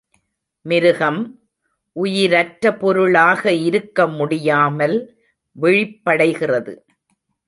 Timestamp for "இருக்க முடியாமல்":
3.51-4.97